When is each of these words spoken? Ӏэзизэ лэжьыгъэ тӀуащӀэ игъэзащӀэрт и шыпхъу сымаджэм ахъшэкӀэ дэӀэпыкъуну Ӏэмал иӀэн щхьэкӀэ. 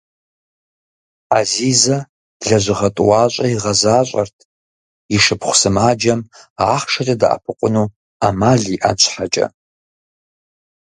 Ӏэзизэ 1.27 1.97
лэжьыгъэ 2.47 2.89
тӀуащӀэ 2.95 3.45
игъэзащӀэрт 3.53 4.35
и 5.15 5.17
шыпхъу 5.23 5.57
сымаджэм 5.59 6.21
ахъшэкӀэ 6.73 7.15
дэӀэпыкъуну 7.19 7.85
Ӏэмал 8.19 8.61
иӀэн 8.75 8.97
щхьэкӀэ. 9.03 9.47